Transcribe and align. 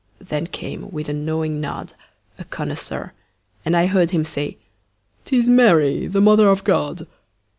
Then 0.17 0.47
came, 0.47 0.89
with 0.89 1.09
a 1.09 1.13
knowing 1.13 1.61
nod, 1.61 1.93
A 2.39 2.43
connoisseur, 2.43 3.13
and 3.63 3.77
I 3.77 3.85
heard 3.85 4.09
him 4.09 4.25
say; 4.25 4.57
"'Tis 5.25 5.47
Mary, 5.47 6.07
the 6.07 6.19
Mother 6.19 6.49
of 6.49 6.63
God." 6.63 7.05